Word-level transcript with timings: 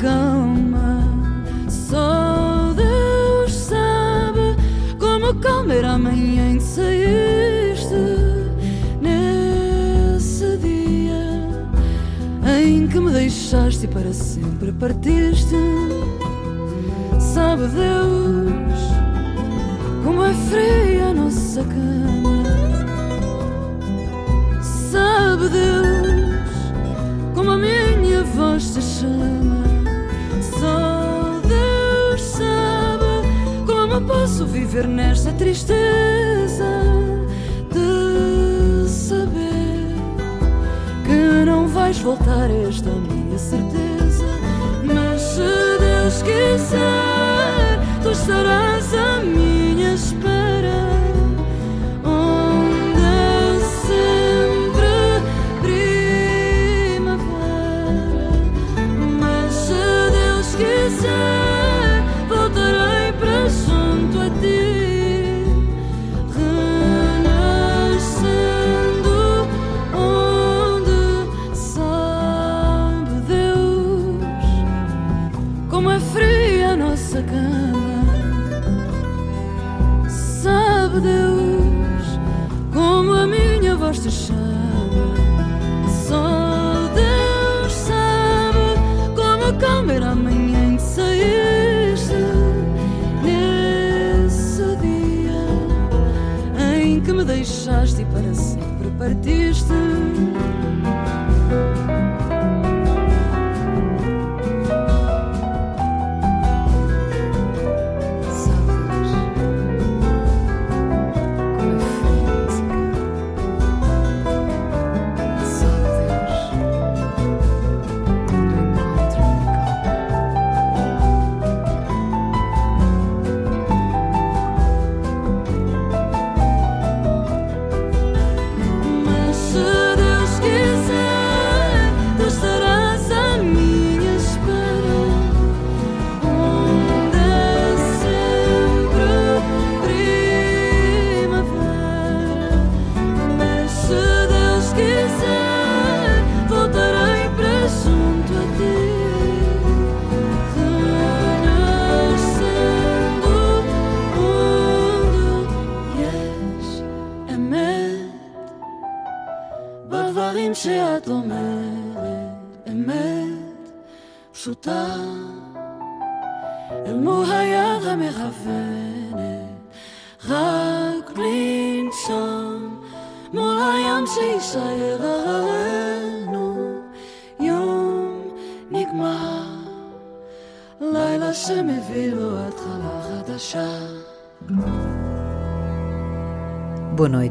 cama. 0.00 1.02
Só 1.68 2.72
Deus 2.74 3.52
sabe 3.52 4.56
como 4.98 5.34
calmer 5.34 5.84
amanhã 5.84 6.52
em 6.52 6.56
que 6.56 6.62
saíste. 6.62 7.94
Nesse 9.00 10.56
dia 10.58 11.48
em 12.62 12.86
que 12.88 12.98
me 12.98 13.12
deixaste 13.12 13.84
e 13.84 13.88
para 13.88 14.12
sempre 14.12 14.72
partiste. 14.72 15.56
Sabe 17.18 17.68
Deus 17.68 18.80
como 20.04 20.24
é 20.24 20.32
fria 20.32 21.08
a 21.08 21.14
nossa 21.14 21.62
cama. 21.62 22.42
Sabe 24.62 25.48
Deus 25.48 26.40
como 27.34 27.50
a 27.50 27.58
minha 27.58 28.24
voz 28.24 28.62
se 28.62 28.80
chama. 28.80 29.39
posso 34.40 34.46
viver 34.46 34.88
nesta 34.88 35.32
tristeza 35.32 36.64
de 37.70 38.88
saber 38.88 39.94
que 41.04 41.44
não 41.44 41.68
vais 41.68 41.98
voltar, 41.98 42.50
esta 42.50 42.88
minha 42.90 43.38
certeza. 43.38 44.24
Mas 44.82 45.20
se 45.20 45.78
Deus 45.78 46.22
quiser, 46.22 47.80
tu 48.02 48.10
estarás. 48.12 48.69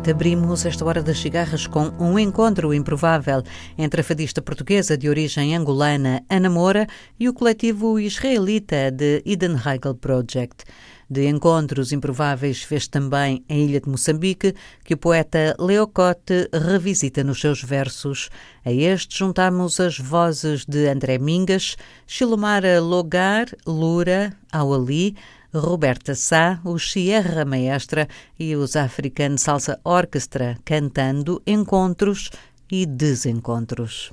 abrimos 0.09 0.65
esta 0.65 0.83
hora 0.83 1.03
das 1.03 1.19
cigarras 1.19 1.67
com 1.67 1.91
um 1.99 2.17
encontro 2.17 2.73
improvável 2.73 3.43
entre 3.77 4.01
a 4.01 4.03
fadista 4.03 4.41
portuguesa 4.41 4.97
de 4.97 5.07
origem 5.07 5.55
angolana 5.55 6.23
Ana 6.29 6.49
Moura 6.49 6.87
e 7.19 7.29
o 7.29 7.33
coletivo 7.33 7.99
israelita 7.99 8.91
The 8.91 9.21
Eden 9.25 9.55
Heigl 9.63 9.93
Project. 9.95 10.65
De 11.11 11.27
encontros 11.27 11.91
improváveis 11.91 12.61
fez 12.61 12.87
também 12.87 13.43
a 13.49 13.53
Ilha 13.53 13.81
de 13.81 13.89
Moçambique, 13.89 14.53
que 14.83 14.93
o 14.93 14.97
poeta 14.97 15.55
Leocote 15.59 16.47
revisita 16.53 17.23
nos 17.23 17.39
seus 17.41 17.63
versos. 17.63 18.29
A 18.63 18.71
este 18.71 19.17
juntamos 19.17 19.79
as 19.79 19.97
vozes 19.97 20.65
de 20.65 20.87
André 20.87 21.17
Mingas, 21.17 21.77
Xilomara 22.05 22.79
Logar, 22.79 23.47
Lura, 23.65 24.33
Auali, 24.51 25.15
Roberta 25.53 26.13
Sá, 26.13 26.59
o 26.63 26.77
Sierra 26.77 27.43
Maestra 27.43 28.07
e 28.37 28.55
os 28.55 28.75
African 28.75 29.37
Salsa 29.37 29.79
Orchestra 29.83 30.57
cantando 30.63 31.41
encontros 31.45 32.29
e 32.71 32.85
desencontros. 32.85 34.11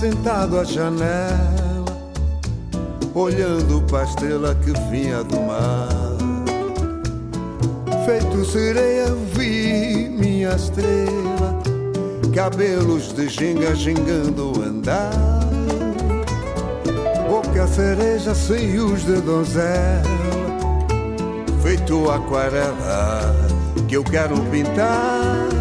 Sentado 0.00 0.58
à 0.58 0.64
janela, 0.64 1.84
olhando 3.14 3.82
para 3.82 4.00
a 4.00 4.04
estrela 4.04 4.54
que 4.54 4.72
vinha 4.88 5.22
do 5.22 5.38
mar. 5.42 5.88
Feito 8.06 8.42
sereia, 8.46 9.14
vi 9.34 10.08
minha 10.08 10.56
estrela, 10.56 11.60
cabelos 12.34 13.12
de 13.12 13.28
ginga 13.28 13.74
gingando 13.74 14.62
andar. 14.62 15.10
Boca 17.28 17.66
cereja 17.66 18.34
sem 18.34 18.78
os 18.78 19.04
de 19.04 19.20
donzela, 19.20 20.02
feito 21.62 22.10
aquarela 22.10 23.36
que 23.86 23.98
eu 23.98 24.04
quero 24.04 24.40
pintar 24.44 25.59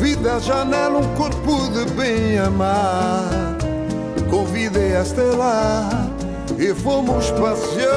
vida 0.00 0.38
janela, 0.40 0.98
um 0.98 1.14
corpo 1.14 1.68
de 1.72 1.84
bem 1.92 2.38
amar. 2.38 3.56
Convidei 4.30 4.96
a 4.96 5.02
estela 5.02 5.88
e 6.58 6.72
fomos 6.74 7.30
passear. 7.32 7.88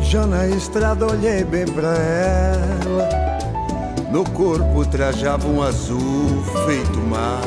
Já 0.00 0.26
na 0.26 0.46
estrada 0.48 1.06
olhei 1.06 1.44
bem 1.44 1.64
pra 1.66 1.94
ela. 1.96 3.08
No 4.10 4.28
corpo 4.30 4.84
trajava 4.84 5.46
um 5.48 5.62
azul 5.62 6.42
feito 6.66 6.98
mar. 6.98 7.40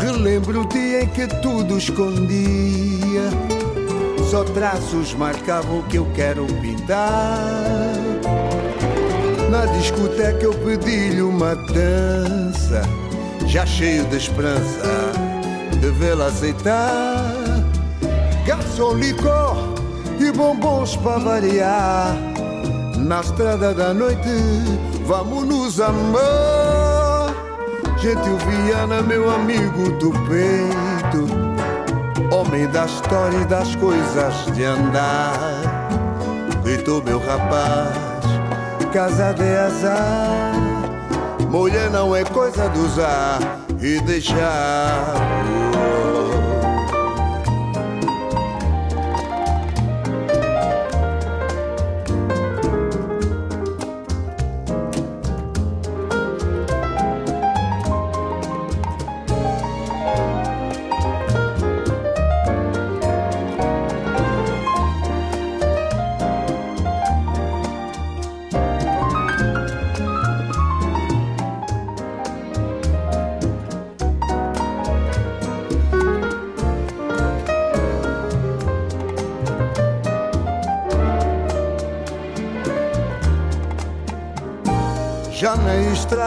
Relembro 0.00 0.60
o 0.62 0.68
dia 0.68 1.02
em 1.02 1.08
que 1.08 1.26
tudo 1.42 1.76
escondia 1.78 3.59
só 4.30 4.44
traços 4.44 5.12
marcavam 5.14 5.80
o 5.80 5.82
que 5.82 5.96
eu 5.96 6.06
quero 6.14 6.46
pintar. 6.62 7.36
Na 9.50 9.66
discoteca 9.66 10.44
eu 10.44 10.54
pedi-lhe 10.54 11.20
uma 11.20 11.56
dança, 11.56 12.82
já 13.46 13.66
cheio 13.66 14.04
de 14.04 14.18
esperança 14.18 14.86
de 15.80 15.90
vê-la 15.90 16.26
aceitar. 16.26 17.34
Garçom, 18.46 18.94
licor 18.94 19.74
e 20.20 20.30
bombons 20.30 20.94
para 20.94 21.18
variar. 21.18 22.16
Na 22.98 23.20
estrada 23.22 23.74
da 23.74 23.92
noite, 23.92 24.30
vamos 25.06 25.44
nos 25.44 25.80
amar. 25.80 27.34
Gentil 27.98 28.38
Viana, 28.38 29.02
meu 29.02 29.28
amigo 29.28 29.90
do 29.98 30.12
peito 30.28 31.39
homem 32.50 32.66
da 32.66 32.84
história 32.84 33.38
e 33.38 33.44
das 33.44 33.76
coisas 33.76 34.46
de 34.52 34.64
andar. 34.64 35.38
Gritou 36.64 37.00
meu 37.00 37.20
rapaz, 37.20 37.94
casa 38.92 39.32
de 39.32 39.56
azar. 39.56 40.52
Mulher 41.48 41.88
não 41.90 42.14
é 42.14 42.24
coisa 42.24 42.68
de 42.68 42.78
usar 42.80 43.38
e 43.80 44.00
deixar. 44.00 45.59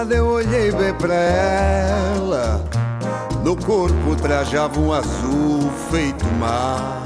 Estrada 0.03 0.15
eu 0.15 0.27
olhei 0.27 0.71
bem 0.71 0.94
pra 0.95 1.13
ela. 1.13 2.63
No 3.44 3.55
corpo 3.55 4.15
trajava 4.21 4.79
um 4.79 4.91
azul 4.91 5.71
feito 5.89 6.25
mar. 6.39 7.03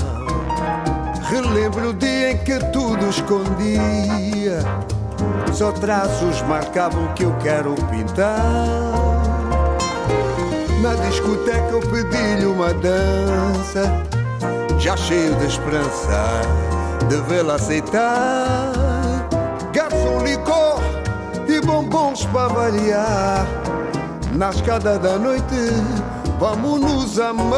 Relembro 1.30 1.90
o 1.90 1.94
dia 1.94 2.32
em 2.32 2.38
que 2.38 2.60
tudo 2.72 3.10
escondia. 3.10 4.60
Só 5.54 5.72
traços 5.72 6.42
marcavam 6.44 7.06
o 7.06 7.14
que 7.14 7.24
eu 7.24 7.36
quero 7.42 7.76
pintar. 7.90 8.36
Na 10.82 10.94
discoteca 11.08 11.70
eu 11.72 11.80
pedi-lhe 11.80 12.46
uma 12.46 12.74
dança, 12.76 13.92
já 14.80 14.96
cheio 14.96 15.34
de 15.36 15.48
esperança 15.48 16.42
de 17.10 17.18
vê-la 17.22 17.56
aceitar. 17.56 18.72
Garçom 19.74 20.24
licor 20.24 20.97
e 21.58 21.62
bombons 21.62 22.26
para 22.26 22.48
variar. 22.48 23.48
Na 24.34 24.50
escada 24.50 25.00
da 25.00 25.18
noite, 25.18 25.56
vamos 26.40 26.82
nos 26.82 27.20
amar. 27.20 27.58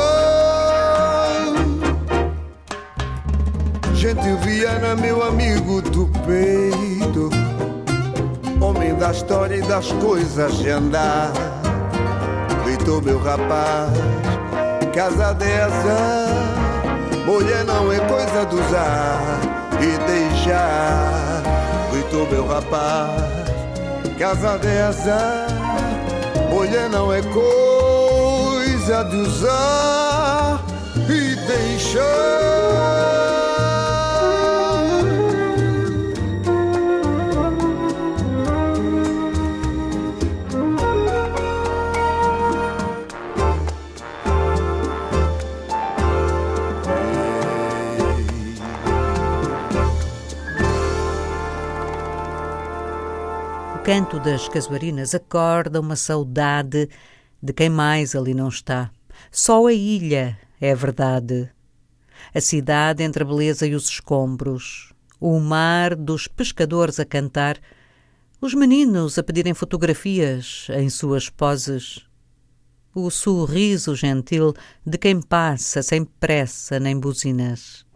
Gente 3.93 4.33
Viana, 4.41 4.95
meu 4.95 5.21
amigo 5.21 5.81
do 5.81 6.07
peito, 6.25 7.29
homem 8.61 8.95
da 8.95 9.11
história 9.11 9.55
e 9.55 9.61
das 9.61 9.91
coisas 9.93 10.57
de 10.57 10.69
andar. 10.69 11.33
Vitor, 12.65 13.03
meu 13.03 13.19
rapaz, 13.19 13.91
casa 14.95 15.33
dessa, 15.33 16.27
mulher 17.25 17.65
não 17.65 17.91
é 17.91 17.99
coisa 17.99 18.45
de 18.45 18.55
usar 18.55 19.39
e 19.81 19.97
deixar. 20.07 21.43
Vitor, 21.91 22.29
meu 22.31 22.47
rapaz 22.47 23.38
casa 24.19 24.57
dessa, 24.57 25.47
mulher 26.49 26.89
não 26.89 27.13
é 27.13 27.21
coisa 27.21 29.03
de 29.05 29.15
usar 29.15 30.61
e 31.07 31.35
deixar. 31.47 32.88
Canto 53.89 54.19
das 54.19 54.47
casuarinas 54.47 55.15
acorda 55.15 55.81
uma 55.81 55.95
saudade 55.95 56.87
de 57.41 57.51
quem 57.51 57.69
mais 57.69 58.15
ali 58.15 58.35
não 58.35 58.47
está. 58.47 58.91
Só 59.31 59.65
a 59.65 59.73
ilha 59.73 60.37
é 60.61 60.75
verdade. 60.75 61.49
A 62.31 62.39
cidade 62.39 63.01
entre 63.01 63.23
a 63.23 63.25
beleza 63.25 63.65
e 63.65 63.73
os 63.73 63.89
escombros, 63.89 64.93
o 65.19 65.39
mar 65.39 65.95
dos 65.95 66.27
pescadores 66.27 66.99
a 66.99 67.05
cantar, 67.05 67.57
os 68.39 68.53
meninos 68.53 69.17
a 69.17 69.23
pedirem 69.23 69.55
fotografias 69.55 70.67
em 70.69 70.87
suas 70.87 71.27
poses, 71.27 72.05
o 72.93 73.09
sorriso 73.09 73.95
gentil 73.95 74.53
de 74.85 74.99
quem 74.99 75.19
passa 75.19 75.81
sem 75.81 76.05
pressa 76.05 76.79
nem 76.79 76.95
buzinas. 76.99 77.87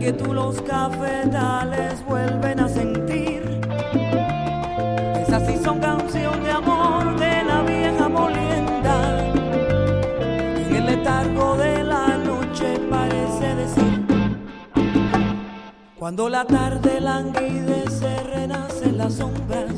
Que 0.00 0.14
tú 0.14 0.32
los 0.32 0.62
cafetales 0.62 2.02
vuelven 2.06 2.58
a 2.60 2.68
sentir. 2.70 3.60
Esas 5.20 5.46
sí 5.46 5.58
son 5.62 5.78
canción 5.78 6.42
de 6.42 6.50
amor 6.50 7.18
de 7.18 7.44
la 7.44 7.60
vieja 7.60 8.08
molienda. 8.08 9.28
En 10.56 10.74
el 10.74 10.86
letargo 10.86 11.54
de 11.58 11.84
la 11.84 12.16
noche 12.16 12.80
parece 12.88 13.54
decir. 13.56 14.06
Cuando 15.98 16.30
la 16.30 16.46
tarde 16.46 16.98
languidece, 16.98 18.22
renacen 18.22 18.96
las 18.96 19.12
sombras. 19.12 19.74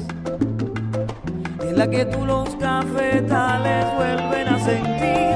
En 1.62 1.76
la 1.76 1.91
que 1.91 2.05
tú 2.05 2.25
los 2.25 2.49
cafetales 2.57 3.87
vuelven 3.97 4.49
a 4.49 4.59
sentir. 4.61 5.33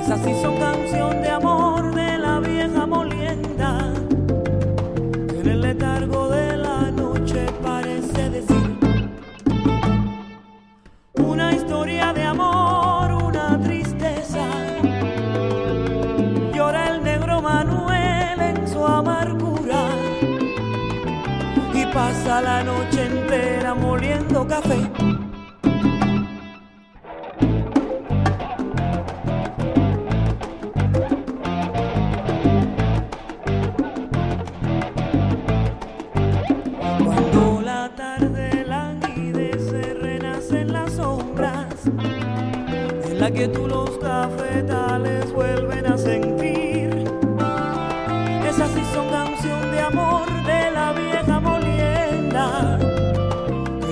Esas 0.00 0.20
sí 0.24 0.32
son 0.40 0.56
canción 0.58 1.22
de 1.22 1.28
amor 1.28 1.69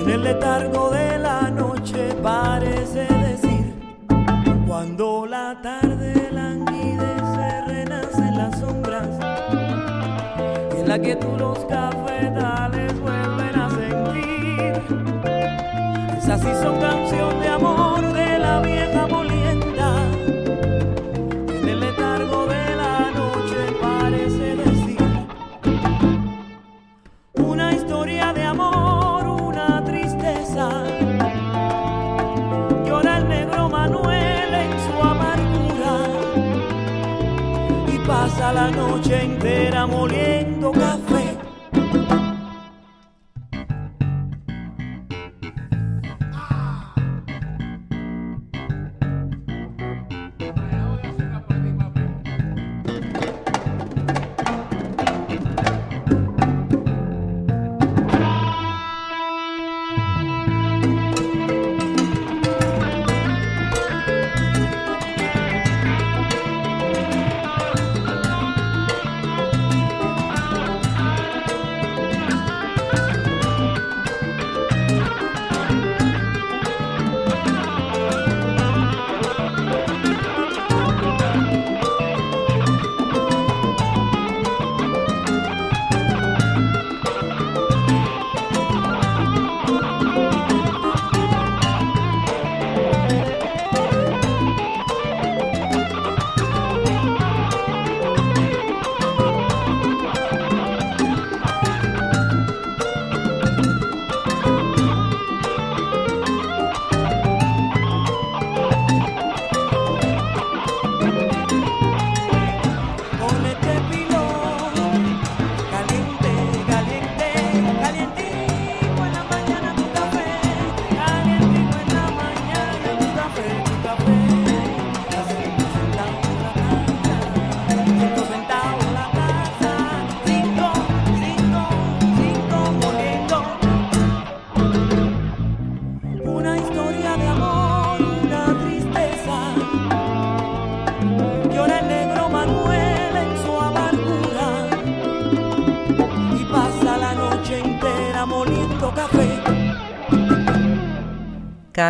El 0.09 0.23
letargo 0.23 0.89
de 0.89 1.19
la 1.19 1.51
noche 1.51 2.15
parece 2.23 3.05
decir. 3.27 3.75
Cuando 4.67 5.27
la 5.27 5.61
tarde 5.61 6.29
languidece, 6.31 7.61
renacen 7.67 8.35
las 8.35 8.59
sombras 8.59 9.07
en 10.75 10.87
la 10.87 10.97
que 10.97 11.15
tú 11.15 11.27
los 11.37 11.59
cafetales 11.65 12.99
vuelven 12.99 13.55
a 13.55 13.69
sentir. 13.69 14.81
Esas 16.17 16.41
sí 16.41 16.49
son 16.59 16.79
canción 16.79 17.08
noche 38.71 39.21
entera 39.23 39.85
moliendo 39.85 40.38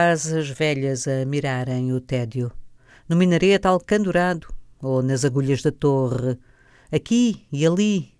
Casas 0.09 0.49
velhas 0.49 1.07
a 1.07 1.23
mirarem 1.23 1.93
o 1.93 2.01
tédio, 2.01 2.51
no 3.07 3.15
minarete 3.15 3.67
alcandurado 3.67 4.47
ou 4.81 5.03
nas 5.03 5.23
agulhas 5.23 5.61
da 5.61 5.71
torre. 5.71 6.35
Aqui 6.91 7.45
e 7.51 7.63
ali, 7.63 8.11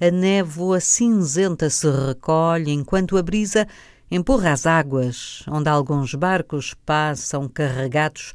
a 0.00 0.10
névoa 0.10 0.80
cinzenta 0.80 1.70
se 1.70 1.88
recolhe 1.88 2.72
enquanto 2.72 3.16
a 3.16 3.22
brisa 3.22 3.64
empurra 4.10 4.50
as 4.50 4.66
águas, 4.66 5.44
onde 5.46 5.68
alguns 5.68 6.16
barcos 6.16 6.74
passam 6.84 7.48
carregados 7.48 8.32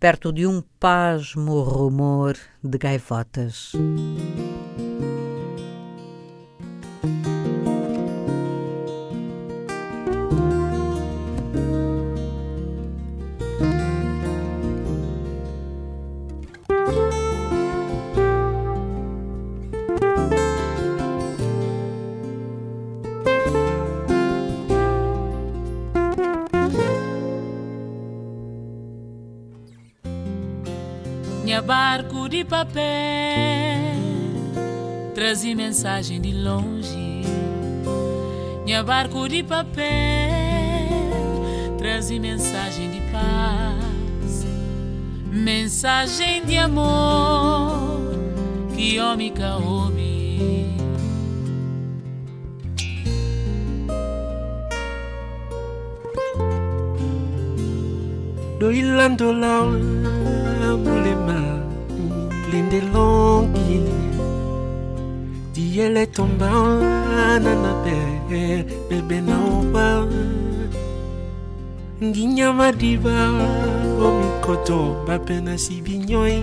perto 0.00 0.32
de 0.32 0.44
um 0.44 0.64
pasmo 0.80 1.62
rumor 1.62 2.36
de 2.60 2.76
gaivotas. 2.76 3.70
Barco 31.62 32.28
de 32.28 32.44
papel 32.44 32.82
trazia 35.14 35.54
mensagem 35.54 36.20
de 36.20 36.32
longe. 36.32 37.22
Minha 38.64 38.82
barco 38.82 39.28
de 39.28 39.42
papel 39.42 39.84
trazia 41.78 42.20
mensagem 42.20 42.90
de 42.90 43.00
paz, 43.12 44.46
mensagem 45.30 46.44
de 46.44 46.58
amor 46.58 48.00
que 48.74 48.98
homem 49.00 49.32
caobi. 49.32 50.12
Do 58.58 58.72
ilando 58.72 59.32
lao 59.32 59.72
mulema 60.78 61.51
linde 62.52 62.80
longi 62.92 63.80
Diele 65.54 66.06
tomba 66.06 66.50
na 67.40 67.72
pe 67.84 68.64
bebe 68.88 69.20
na 69.20 69.36
oba 69.58 70.06
Nginya 72.02 72.52
madiba 72.52 73.30
o 74.04 74.08
mikoto 74.18 75.04
bapena 75.06 75.56
sibinyoi. 75.56 76.42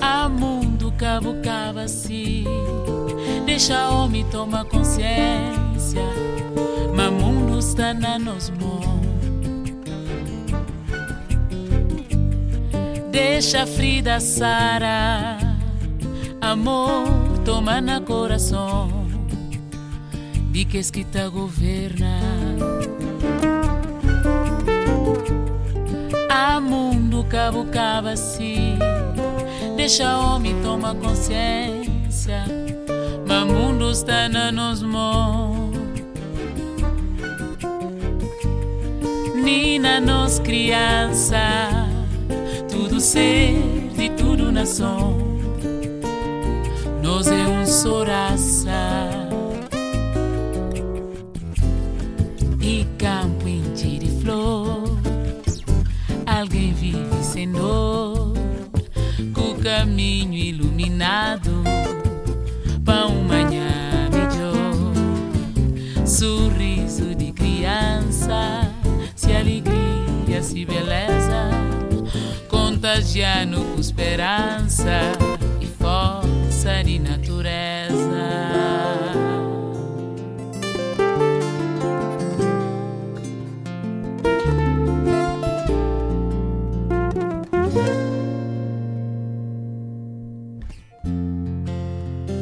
A 0.00 0.28
mundo 0.28 0.92
cabo 0.98 1.34
cava 1.42 1.88
se 1.88 2.44
Deixa 3.46 3.90
homem 3.90 4.24
tomar 4.30 4.64
consciência 4.66 6.06
Mas 6.94 7.10
mundo 7.10 7.58
está 7.58 7.94
na 7.94 8.18
nos 8.18 8.50
mãos 8.50 9.03
Deixa 13.14 13.64
Frida 13.64 14.18
Sara. 14.18 15.38
Amor 16.40 17.38
toma 17.44 17.80
na 17.80 18.00
coração. 18.00 18.88
De 20.50 20.64
que 20.64 20.78
esquita 20.78 21.28
governa 21.28 22.18
A 26.28 26.60
mundo 26.60 27.24
cabo 27.30 27.64
se 28.16 28.74
Deixa 29.76 30.18
homem 30.18 30.60
toma 30.60 30.92
consciência. 30.96 32.44
Mas 33.28 33.46
mundo 33.46 33.92
está 33.92 34.28
na 34.28 34.50
nos 34.50 34.82
mãos. 34.82 35.72
Nina 39.36 40.00
nos 40.00 40.40
criança 40.40 41.93
ser 43.04 43.52
de 43.94 44.08
tudo 44.16 44.50
nação 44.50 45.18
Nós 47.02 47.26
é 47.26 47.46
um 47.46 47.66
só 47.66 48.02
E 52.62 52.86
campo 52.96 53.46
enche 53.46 53.98
de 53.98 54.22
flor. 54.22 54.84
Alguém 56.24 56.72
vive 56.72 57.22
sem 57.22 57.52
dor. 57.52 58.32
Com 59.34 59.50
o 59.50 59.62
caminho 59.62 60.32
iluminado. 60.32 61.62
Para 62.82 63.06
um 63.06 63.24
manhã 63.24 64.08
melhor. 64.10 66.06
Sorriso 66.06 67.14
de 67.14 67.32
criança. 67.32 68.72
Se 69.14 69.30
alegria, 69.30 70.42
se 70.42 70.64
beleza 70.64 71.63
Contagiando 72.84 73.64
com 73.64 73.80
esperança 73.80 74.90
E 75.58 75.66
força 75.66 76.84
de 76.84 76.98
natureza. 76.98 77.94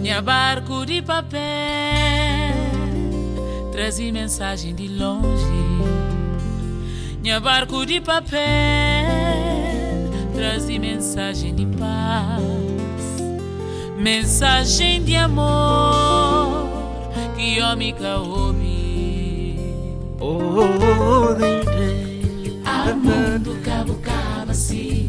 Minha 0.01 0.21
barco 0.21 0.85
de 0.85 1.01
papel 1.03 1.39
Trazi 3.71 4.11
mensagem 4.11 4.75
de 4.75 4.89
longe. 4.89 5.45
Minha 7.23 7.39
barco 7.39 7.87
de 7.87 8.01
papel 8.01 9.72
Trazi 10.43 10.77
mensagem 10.77 11.55
de 11.55 11.65
paz. 11.79 12.43
Mensagem 13.97 15.01
de 15.05 15.15
amor 15.15 16.69
Que 17.37 17.63
homem 17.63 17.95
caobi 17.95 19.57
Oh, 20.21 21.37
Amando 22.65 23.57
cabo 23.63 23.95
cava 24.03 24.53
se 24.53 25.09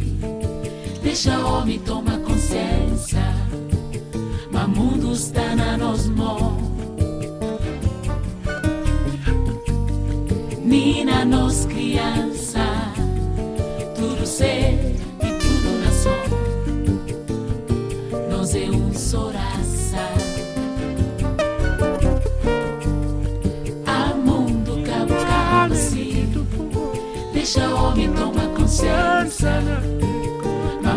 Deixa 1.01 1.39
homem 1.39 1.79
tomar 1.79 2.19
consciência. 2.19 3.25
Mas 4.51 4.67
mundo 4.67 5.13
está 5.13 5.55
na 5.55 5.75
nos 5.77 6.05
mãos 6.09 6.61
Nina 10.63 11.25
nos 11.25 11.65
criança 11.65 12.32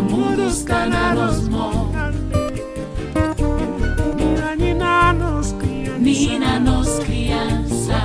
mundo 0.09 0.47
está 0.47 0.85
na 0.87 1.13
nos 1.13 1.47
mãos 1.47 1.87
Nina 4.57 5.13
nos 5.13 5.51
criança. 5.53 5.99
Nina 5.99 6.59
nos 6.59 6.99
criança. 6.99 7.99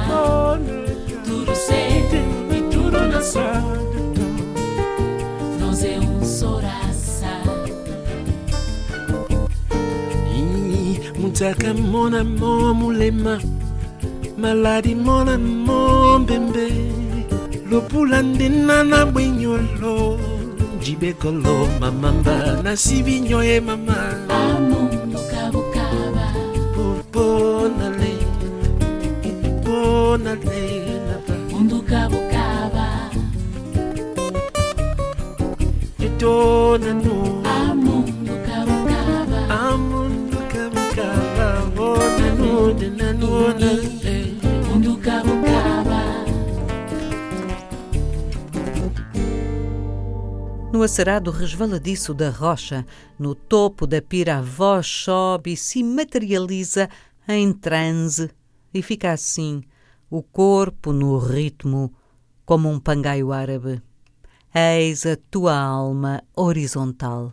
Tudo 1.24 1.54
ser 1.54 2.08
e 2.50 2.62
tudo 2.70 2.98
nação 3.08 3.62
Nós 5.58 5.84
é 5.84 5.98
um 5.98 6.22
só 6.24 6.60
raça 6.60 7.42
Mutaka 11.18 11.72
mona 11.72 12.24
mo 12.24 12.74
mulema. 12.74 13.38
Maladi 14.36 14.94
mona 14.94 15.38
mo 15.38 16.18
bembe 16.18 17.01
Lopula 17.72 18.22
ndena 18.22 18.84
na 18.84 19.06
bwenyolo 19.06 20.20
Jibekolo 20.82 21.68
mamamba 21.80 22.62
Na 22.62 22.76
sibinyo 22.76 23.42
e 23.44 23.60
mama 23.60 23.96
A 24.28 24.60
mundo 24.60 25.20
cabo 25.30 25.62
cava 25.72 26.12
No 50.82 50.86
acerado 50.86 51.30
resvaladiço 51.30 52.12
da 52.12 52.28
rocha, 52.28 52.84
no 53.16 53.36
topo 53.36 53.86
da 53.86 54.02
pira, 54.02 54.38
a 54.38 54.42
voz 54.42 54.84
sobe 54.84 55.52
e 55.52 55.56
se 55.56 55.80
materializa 55.80 56.90
em 57.28 57.52
transe 57.52 58.28
e 58.74 58.82
fica 58.82 59.12
assim, 59.12 59.62
o 60.10 60.24
corpo 60.24 60.92
no 60.92 61.16
ritmo, 61.18 61.94
como 62.44 62.68
um 62.68 62.80
pangaio 62.80 63.32
árabe. 63.32 63.80
Eis 64.52 65.06
a 65.06 65.16
tua 65.30 65.56
alma 65.56 66.20
horizontal. 66.34 67.32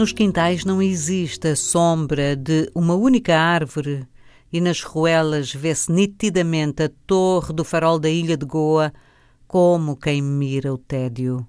Nos 0.00 0.12
quintais 0.12 0.64
não 0.64 0.80
existe 0.80 1.48
a 1.48 1.54
sombra 1.54 2.34
de 2.34 2.70
uma 2.74 2.94
única 2.94 3.38
árvore 3.38 4.08
e 4.50 4.58
nas 4.58 4.82
ruelas 4.82 5.52
vê-se 5.52 5.92
nitidamente 5.92 6.84
a 6.84 6.90
torre 7.06 7.52
do 7.52 7.62
farol 7.62 7.98
da 7.98 8.08
ilha 8.08 8.34
de 8.34 8.46
Goa 8.46 8.94
como 9.46 9.94
quem 9.94 10.22
mira 10.22 10.72
o 10.72 10.78
tédio. 10.78 11.46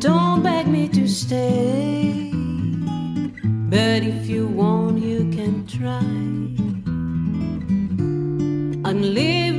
Don't 0.00 0.42
beg 0.42 0.66
me 0.66 0.88
to 0.88 1.06
stay. 1.06 2.30
But 3.68 4.02
if 4.02 4.26
you 4.30 4.46
want, 4.46 4.98
you 5.02 5.30
can 5.30 5.66
try. 5.66 6.00
Unlimited. 8.88 9.49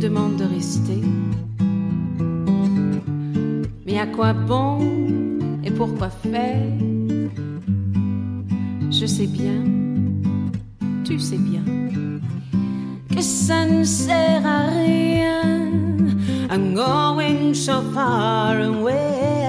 demande 0.00 0.36
de 0.36 0.44
rester. 0.44 1.02
Mais 3.86 3.98
à 3.98 4.06
quoi 4.06 4.32
bon 4.32 4.78
et 5.62 5.70
pourquoi 5.70 6.08
faire? 6.08 6.72
Je 8.90 9.04
sais 9.06 9.26
bien, 9.26 9.62
tu 11.04 11.18
sais 11.18 11.36
bien, 11.36 11.64
que 13.14 13.20
ça 13.20 13.66
ne 13.66 13.84
sert 13.84 14.46
à 14.46 14.70
rien. 14.70 15.42
I'm 16.50 16.74
going 16.74 17.54
so 17.54 17.82
far 17.92 18.58
away. 18.58 19.39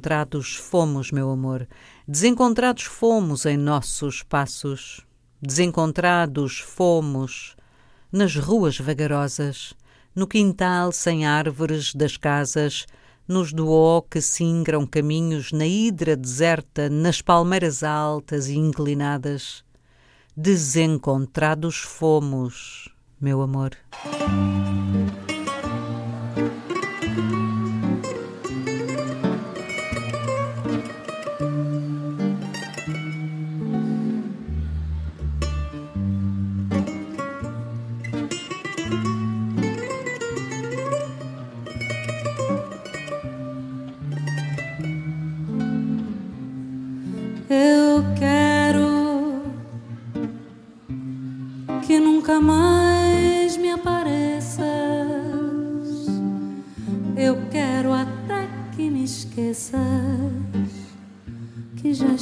Desencontrados 0.00 0.54
fomos, 0.56 1.10
meu 1.12 1.30
amor, 1.30 1.68
desencontrados 2.08 2.84
fomos 2.84 3.44
em 3.44 3.58
nossos 3.58 4.22
passos, 4.22 5.06
desencontrados 5.42 6.58
fomos 6.58 7.54
nas 8.10 8.34
ruas 8.34 8.78
vagarosas, 8.78 9.74
no 10.16 10.26
quintal 10.26 10.90
sem 10.90 11.26
árvores 11.26 11.94
das 11.94 12.16
casas, 12.16 12.86
nos 13.28 13.52
doó 13.52 14.00
que 14.00 14.22
singram 14.22 14.86
caminhos 14.86 15.52
na 15.52 15.66
hidra 15.66 16.16
deserta, 16.16 16.88
nas 16.88 17.20
palmeiras 17.20 17.82
altas 17.82 18.48
e 18.48 18.56
inclinadas. 18.56 19.62
Desencontrados 20.34 21.76
fomos, 21.76 22.88
meu 23.20 23.42
amor. 23.42 23.76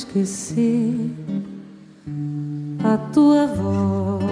Esquecer 0.08 1.10
a 2.82 2.96
tua 3.12 3.46
voz. 3.46 4.28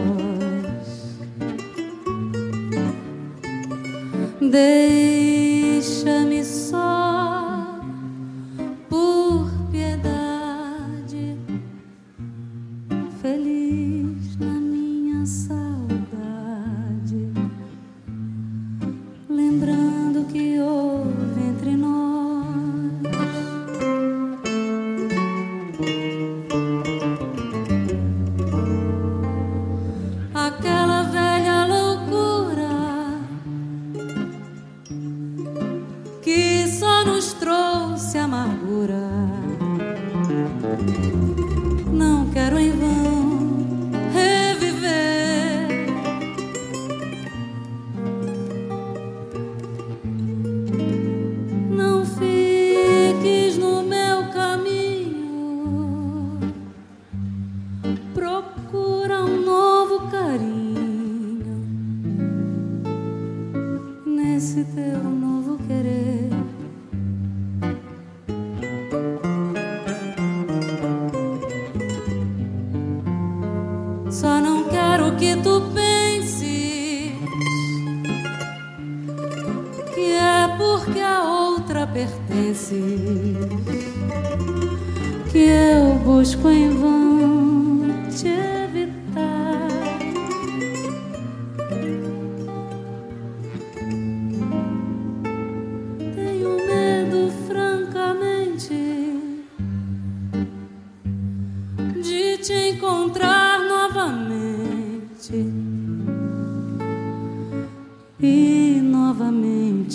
Deixa-me 4.41 6.36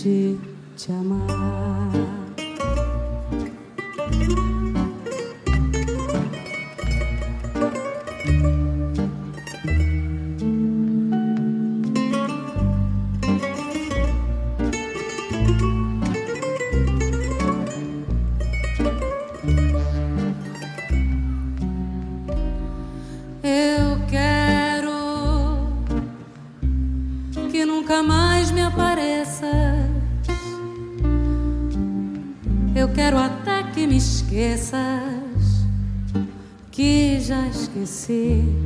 esqueças 0.03 0.50
esqueci 38.01 38.60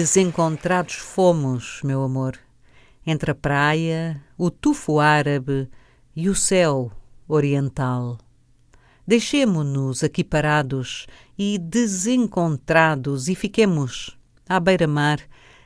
Desencontrados 0.00 0.94
fomos, 0.94 1.82
meu 1.84 2.02
amor, 2.02 2.38
entre 3.06 3.32
a 3.32 3.34
praia, 3.34 4.24
o 4.38 4.50
tufo 4.50 4.98
árabe 4.98 5.68
e 6.16 6.26
o 6.30 6.34
céu 6.34 6.90
oriental. 7.28 8.16
Deixemo-nos 9.06 10.02
aqui 10.02 10.24
parados 10.24 11.06
e 11.38 11.58
desencontrados 11.58 13.28
e 13.28 13.34
fiquemos 13.34 14.16
à 14.48 14.58
beira-mar, 14.58 15.20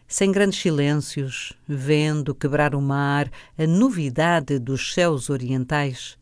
sem 0.09 0.33
grandes 0.33 0.59
silêncios, 0.59 1.53
vendo 1.65 2.35
quebrar 2.35 2.75
o 2.75 2.83
mar 2.83 3.31
a 3.57 3.69
novidade 3.69 4.59
dos 4.59 4.93
céus 4.93 5.31
orientais. 5.31 6.19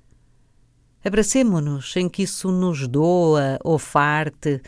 Abracemo-nos 1.03 1.97
em 1.97 2.11
que 2.11 2.25
isso 2.25 2.53
nos 2.53 2.87
doa 2.87 3.59
ou 3.65 3.79
farte, 3.79 4.61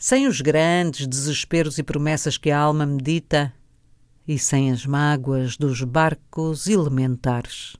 sem 0.00 0.26
os 0.26 0.40
grandes 0.40 1.06
desesperos 1.06 1.76
e 1.76 1.82
promessas 1.82 2.38
que 2.38 2.50
a 2.50 2.58
alma 2.58 2.86
medita 2.86 3.52
e 4.26 4.38
sem 4.38 4.70
as 4.72 4.86
mágoas 4.86 5.58
dos 5.58 5.82
barcos 5.82 6.66
elementares. 6.66 7.76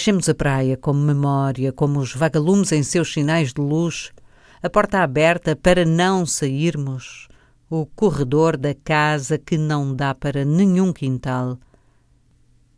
Deixemos 0.00 0.30
a 0.30 0.34
praia 0.34 0.78
como 0.78 0.98
memória, 0.98 1.74
como 1.74 2.00
os 2.00 2.14
vagalumes 2.14 2.72
em 2.72 2.82
seus 2.82 3.12
sinais 3.12 3.52
de 3.52 3.60
luz, 3.60 4.12
a 4.62 4.70
porta 4.70 5.00
aberta 5.00 5.54
para 5.54 5.84
não 5.84 6.24
sairmos, 6.24 7.28
o 7.68 7.84
corredor 7.84 8.56
da 8.56 8.74
casa 8.74 9.36
que 9.36 9.58
não 9.58 9.94
dá 9.94 10.14
para 10.14 10.42
nenhum 10.42 10.90
quintal. 10.90 11.58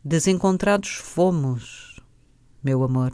Desencontrados 0.05 0.95
fomos, 0.95 2.01
meu 2.61 2.83
amor. 2.83 3.12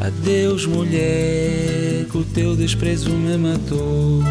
Adeus, 0.00 0.66
mulher, 0.66 2.04
que 2.10 2.18
o 2.18 2.24
teu 2.24 2.54
desprezo 2.54 3.08
me 3.08 3.38
matou. 3.38 4.22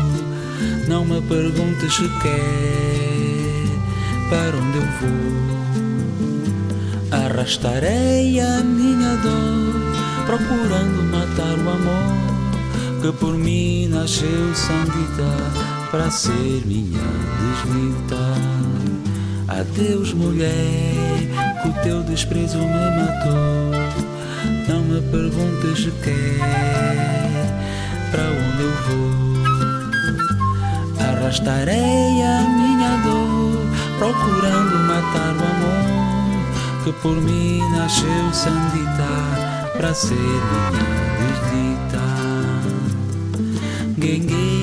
Não 0.87 1.03
me 1.03 1.19
perguntes 1.21 1.95
sequer 1.95 2.11
para 4.29 4.55
onde 4.55 4.77
eu 4.77 4.85
vou. 5.01 5.23
Arrastarei 7.19 8.39
a 8.39 8.63
minha 8.63 9.15
dor, 9.17 9.73
procurando 10.27 11.01
matar 11.11 11.57
o 11.57 11.69
amor 11.69 12.33
que 13.01 13.11
por 13.13 13.35
mim 13.37 13.87
nasceu 13.87 14.53
sandita 14.55 15.72
para 15.93 16.09
ser 16.09 16.65
minha 16.65 16.99
desdita. 17.37 18.17
Adeus, 19.47 20.11
mulher, 20.11 20.49
que 21.61 21.69
o 21.69 21.73
teu 21.83 22.01
desprezo 22.01 22.57
me 22.57 22.65
matou. 22.65 23.71
Não 24.67 24.81
me 24.81 24.99
perguntes 25.11 25.83
sequer 25.83 26.39
para 28.09 28.23
onde 28.23 28.63
eu 28.63 28.73
vou. 28.87 29.13
Arrastarei 30.99 32.23
a 32.23 32.41
minha 32.41 32.97
dor, 33.03 33.61
procurando 33.99 34.79
matar 34.87 35.35
o 35.35 35.43
amor 35.45 35.93
que 36.83 36.91
por 37.03 37.21
mim 37.21 37.61
nasceu 37.69 38.33
sandita 38.33 39.13
para 39.77 39.93
ser 39.93 40.15
minha 40.15 40.87
desdita. 41.19 42.01
Gengue 43.99 44.62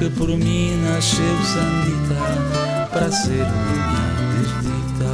que 0.00 0.08
por 0.08 0.28
mim 0.28 0.80
nasceu 0.82 1.36
sandita 1.52 2.88
para 2.90 3.12
ser 3.12 3.44
minha 3.44 4.00
desdita. 4.32 5.12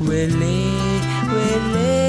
Uele, 0.00 0.66
uele. 1.32 2.00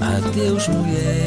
Adeus, 0.00 0.68
mulher. 0.68 1.21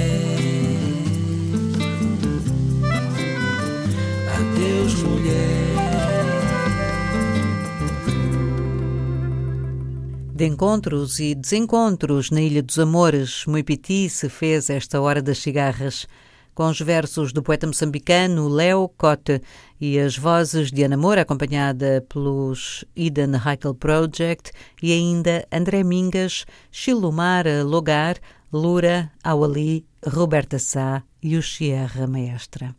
De 10.36 10.46
encontros 10.46 11.18
e 11.22 11.34
desencontros 11.34 12.30
na 12.30 12.42
Ilha 12.42 12.62
dos 12.62 12.78
Amores, 12.78 13.46
Muipiti 13.46 14.10
se 14.10 14.28
fez 14.28 14.70
esta 14.70 15.00
hora 15.00 15.22
das 15.22 15.38
cigarras 15.38 16.06
com 16.54 16.68
os 16.68 16.78
versos 16.82 17.32
do 17.32 17.42
poeta 17.42 17.66
moçambicano 17.66 18.50
Léo 18.50 18.90
Cote 18.98 19.42
e 19.80 19.98
as 19.98 20.18
vozes 20.18 20.74
de 20.74 20.84
Ana 20.84 20.98
Moura, 20.98 21.22
acompanhada 21.22 22.06
pelos 22.10 22.84
Eden 22.98 23.32
Heikel 23.46 23.74
Project, 23.76 24.52
e 24.84 24.92
ainda 24.92 25.48
André 25.50 25.86
Mingas, 25.86 26.46
Chilomar 26.70 27.46
Logar, 27.64 28.18
Lura, 28.52 29.10
Awali, 29.24 29.86
Roberta 30.06 30.60
Sá 30.60 31.02
e 31.24 31.38
o 31.38 31.42
Sierra 31.42 32.08
Maestra. 32.08 32.76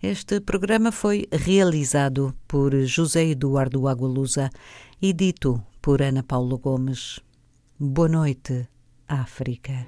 Este 0.00 0.40
programa 0.40 0.92
foi 0.92 1.26
realizado 1.32 2.32
por 2.46 2.72
José 2.84 3.24
Eduardo 3.24 3.88
Agualusa 3.88 4.50
e 5.00 5.12
dito 5.12 5.60
por 5.82 6.00
Ana 6.00 6.22
Paula 6.22 6.56
Gomes. 6.56 7.20
Boa 7.76 8.08
noite, 8.08 8.68
África. 9.08 9.84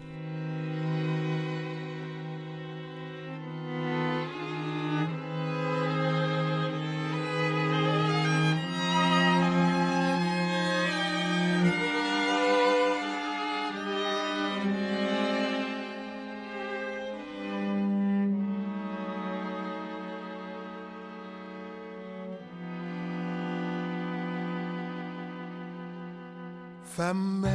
Femme 26.97 27.41
mère, 27.41 27.51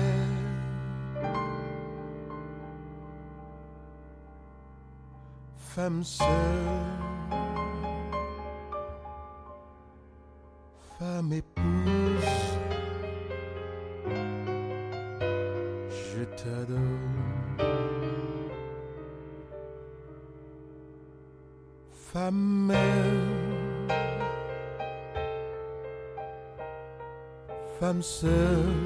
femme 5.56 6.04
sœur, 6.04 6.28
femme 11.00 11.32
épouse, 11.32 12.36
je 15.90 16.24
t'adore. 16.36 16.80
Femme 21.94 22.68
mère, 22.68 23.88
femme 27.80 28.02
sœur. 28.02 28.79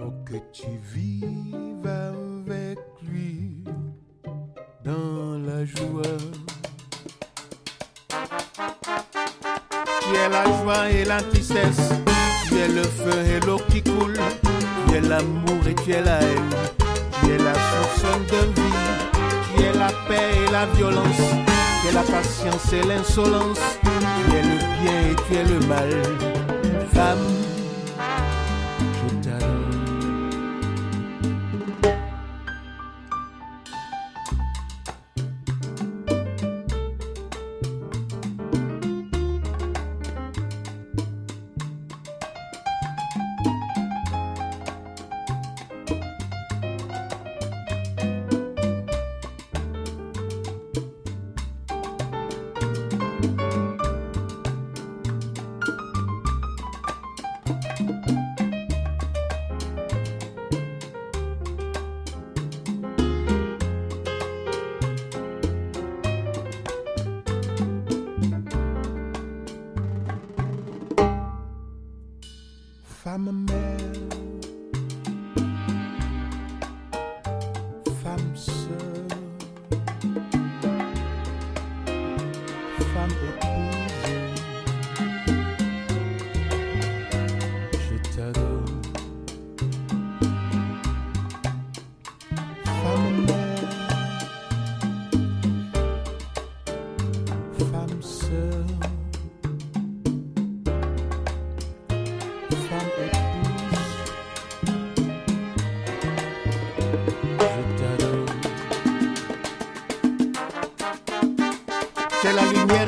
Pour 0.00 0.24
que 0.24 0.38
tu 0.50 0.66
vives 0.94 1.86
avec 1.86 2.78
lui 3.02 3.62
dans 4.82 5.38
la 5.46 5.66
joie. 5.66 6.16
Tu 10.00 10.16
es 10.16 10.28
la 10.30 10.44
joie 10.44 10.90
et 10.90 11.04
la 11.04 11.20
tristesse, 11.20 11.90
tu 12.46 12.56
es 12.56 12.68
le 12.68 12.82
feu 12.82 13.18
et 13.26 13.40
l'eau 13.46 13.60
qui 13.70 13.82
coule, 13.82 14.18
tu 14.88 14.94
es 14.94 15.00
l'amour 15.02 15.66
et 15.68 15.74
tu 15.74 15.92
es 15.92 16.02
la 16.02 16.22
haine, 16.22 16.54
tu 17.22 17.32
es 17.32 17.38
la 17.38 17.52
source 17.52 18.30
de 18.32 18.60
vie 18.60 18.70
tu 19.54 19.62
es 19.62 19.72
la 19.72 19.90
paix 20.08 20.30
et 20.46 20.50
la 20.50 20.64
violence, 20.66 21.26
tu 21.82 21.88
es 21.88 21.92
la 21.92 22.02
patience 22.02 22.72
et 22.72 22.86
l'insolence, 22.86 23.60
tu 23.82 24.36
es 24.36 24.42
le 24.42 24.56
bien 24.80 25.10
et 25.10 25.16
tu 25.26 25.34
es 25.36 25.44
le 25.44 25.66
mal. 25.66 25.90
Femme, 26.94 27.18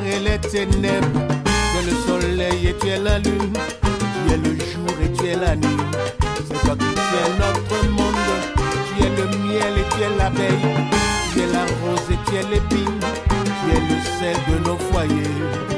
et 0.05 0.19
les 0.19 0.39
ténèbres. 0.39 1.21
Tu 1.45 1.77
es 1.77 1.85
le 1.89 1.95
soleil 2.07 2.67
et 2.67 2.75
tu 2.79 2.87
es 2.87 2.99
la 2.99 3.19
lune. 3.19 3.53
Tu 3.81 4.33
es 4.33 4.37
le 4.37 4.55
jour 4.59 4.95
et 5.03 5.11
tu 5.11 5.27
es 5.27 5.35
la 5.35 5.55
nuit. 5.55 5.77
C'est 6.47 6.59
toi 6.65 6.75
qui 6.75 6.93
tiens 6.93 7.29
notre 7.39 7.89
monde. 7.89 8.15
Tu 8.87 9.03
es 9.03 9.09
le 9.09 9.25
miel 9.45 9.73
et 9.77 9.95
tu 9.95 10.01
es 10.03 10.17
l'abeille. 10.17 10.75
Tu 11.33 11.41
es 11.41 11.47
la 11.47 11.65
rose 11.81 12.09
et 12.11 12.29
tu 12.29 12.35
es 12.35 12.43
l'épine. 12.49 12.99
Tu 13.29 13.71
es 13.75 13.81
le 13.89 13.97
sel 14.19 14.37
de 14.49 14.69
nos 14.69 14.77
foyers. 14.77 15.72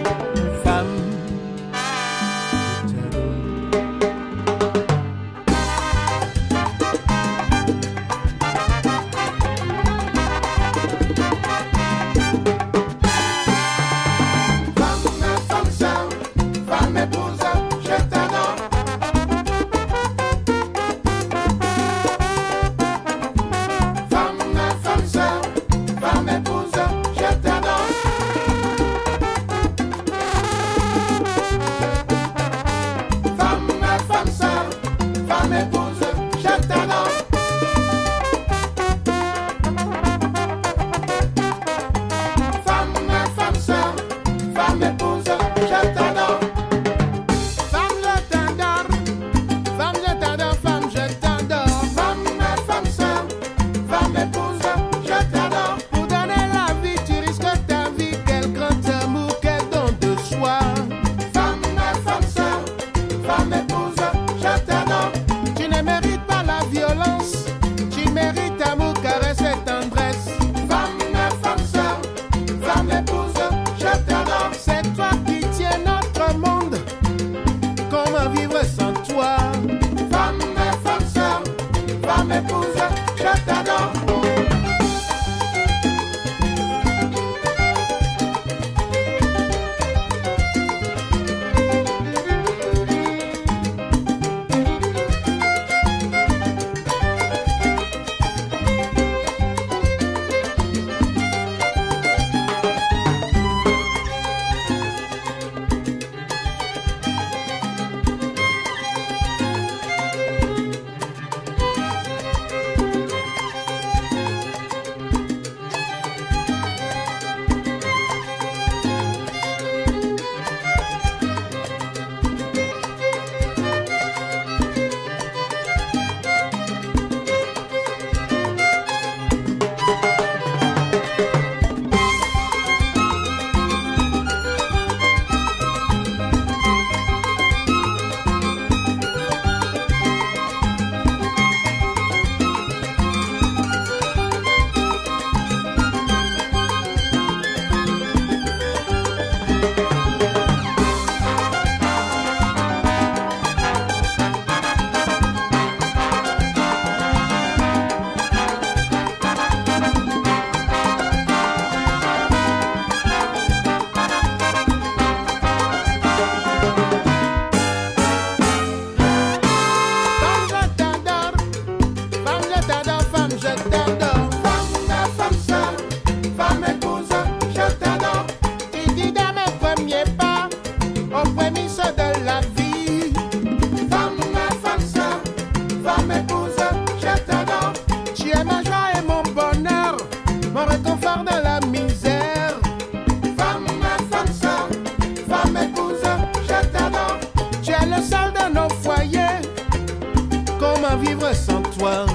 well. 201.78 202.15